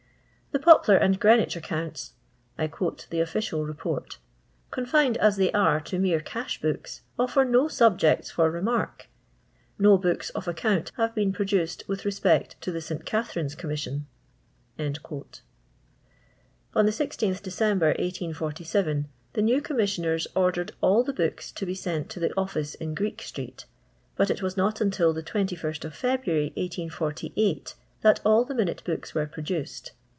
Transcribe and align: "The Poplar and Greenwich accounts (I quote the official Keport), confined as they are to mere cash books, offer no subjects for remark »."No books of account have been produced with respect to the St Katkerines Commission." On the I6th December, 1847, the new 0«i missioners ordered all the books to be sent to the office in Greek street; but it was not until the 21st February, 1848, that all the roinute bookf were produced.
"The 0.53 0.59
Poplar 0.59 0.97
and 0.97 1.17
Greenwich 1.17 1.55
accounts 1.55 2.11
(I 2.57 2.67
quote 2.67 3.07
the 3.09 3.21
official 3.21 3.65
Keport), 3.65 4.17
confined 4.69 5.15
as 5.17 5.37
they 5.37 5.49
are 5.53 5.79
to 5.79 5.97
mere 5.97 6.19
cash 6.19 6.59
books, 6.61 7.03
offer 7.17 7.45
no 7.45 7.67
subjects 7.69 8.29
for 8.31 8.51
remark 8.51 9.07
»."No 9.79 9.97
books 9.97 10.29
of 10.31 10.49
account 10.49 10.91
have 10.97 11.15
been 11.15 11.31
produced 11.31 11.85
with 11.87 12.03
respect 12.03 12.59
to 12.59 12.69
the 12.71 12.81
St 12.81 13.05
Katkerines 13.05 13.57
Commission." 13.57 14.07
On 14.77 14.91
the 16.85 16.91
I6th 16.91 17.41
December, 17.41 17.87
1847, 17.87 19.07
the 19.31 19.41
new 19.41 19.61
0«i 19.61 19.73
missioners 19.75 20.27
ordered 20.35 20.73
all 20.81 21.01
the 21.01 21.13
books 21.13 21.49
to 21.53 21.65
be 21.65 21.73
sent 21.73 22.09
to 22.09 22.19
the 22.19 22.35
office 22.37 22.75
in 22.75 22.93
Greek 22.93 23.21
street; 23.21 23.63
but 24.17 24.29
it 24.29 24.41
was 24.41 24.57
not 24.57 24.81
until 24.81 25.13
the 25.13 25.23
21st 25.23 25.89
February, 25.93 26.47
1848, 26.57 27.75
that 28.01 28.19
all 28.25 28.43
the 28.43 28.53
roinute 28.53 28.83
bookf 28.83 29.13
were 29.15 29.25
produced. 29.25 29.93